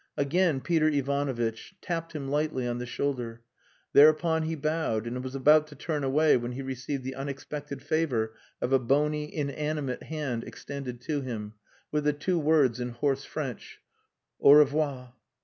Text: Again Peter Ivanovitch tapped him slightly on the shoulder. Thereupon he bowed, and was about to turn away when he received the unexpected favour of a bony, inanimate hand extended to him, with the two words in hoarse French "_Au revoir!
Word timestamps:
Again 0.17 0.61
Peter 0.61 0.87
Ivanovitch 0.87 1.75
tapped 1.79 2.13
him 2.13 2.25
slightly 2.25 2.65
on 2.67 2.79
the 2.79 2.87
shoulder. 2.87 3.43
Thereupon 3.93 4.41
he 4.41 4.55
bowed, 4.55 5.05
and 5.05 5.23
was 5.23 5.35
about 5.35 5.67
to 5.67 5.75
turn 5.75 6.03
away 6.03 6.37
when 6.37 6.53
he 6.53 6.63
received 6.63 7.03
the 7.03 7.13
unexpected 7.13 7.83
favour 7.83 8.33
of 8.63 8.73
a 8.73 8.79
bony, 8.79 9.25
inanimate 9.31 10.01
hand 10.01 10.43
extended 10.43 11.01
to 11.01 11.21
him, 11.21 11.53
with 11.91 12.05
the 12.05 12.13
two 12.13 12.39
words 12.39 12.79
in 12.79 12.89
hoarse 12.89 13.25
French 13.25 13.77
"_Au 14.43 14.57
revoir! 14.57 15.13